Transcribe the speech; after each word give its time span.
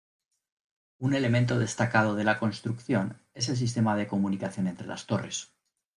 Un 0.97 1.13
elemento 1.13 1.59
destacado 1.59 2.15
de 2.15 2.23
la 2.23 2.39
construcción 2.39 3.21
es 3.35 3.49
el 3.49 3.55
sistema 3.57 3.95
de 3.95 4.07
comunicación 4.07 4.65
entre 4.65 4.87
las 4.87 5.05
torres. 5.05 5.51